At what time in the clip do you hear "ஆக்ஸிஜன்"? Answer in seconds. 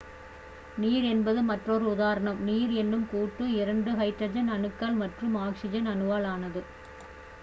5.45-5.91